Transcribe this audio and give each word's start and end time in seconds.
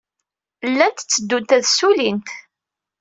Llant 0.69 0.97
tteddunt 1.05 1.55
ad 1.55 1.63
ssullint. 1.67 2.29